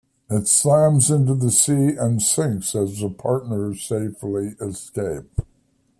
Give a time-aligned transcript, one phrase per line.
[0.31, 5.39] It slams into the sea and sinks as the partners safely escape.